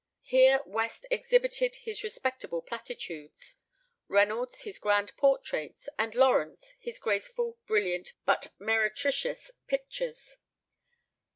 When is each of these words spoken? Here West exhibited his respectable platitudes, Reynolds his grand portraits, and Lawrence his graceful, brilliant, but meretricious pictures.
Here 0.23 0.61
West 0.65 1.05
exhibited 1.11 1.75
his 1.75 2.03
respectable 2.03 2.63
platitudes, 2.63 3.57
Reynolds 4.07 4.63
his 4.63 4.79
grand 4.79 5.15
portraits, 5.15 5.87
and 5.99 6.15
Lawrence 6.15 6.73
his 6.79 6.97
graceful, 6.97 7.59
brilliant, 7.67 8.13
but 8.25 8.51
meretricious 8.57 9.51
pictures. 9.67 10.37